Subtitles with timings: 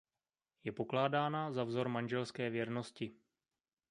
[0.63, 3.11] Je pokládána za vzor manželské věrnosti.